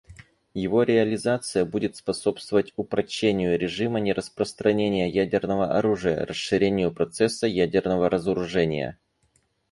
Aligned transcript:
Его 0.55 0.81
реализация 0.81 1.63
будет 1.63 1.95
способствовать 1.95 2.73
упрочению 2.75 3.55
режима 3.59 3.99
нераспространения 3.99 5.07
ядерного 5.07 5.77
оружия, 5.77 6.25
расширению 6.25 6.91
процесса 6.91 7.45
ядерного 7.45 8.09
разоружения. 8.09 8.97